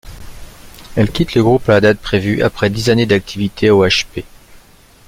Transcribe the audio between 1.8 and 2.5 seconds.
date prévue,